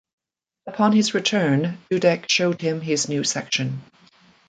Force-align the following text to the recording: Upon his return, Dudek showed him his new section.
Upon 0.65 0.93
his 0.93 1.13
return, 1.13 1.77
Dudek 1.91 2.25
showed 2.27 2.59
him 2.59 2.81
his 2.81 3.07
new 3.07 3.23
section. 3.23 3.83